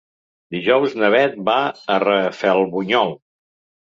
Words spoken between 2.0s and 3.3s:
Rafelbunyol.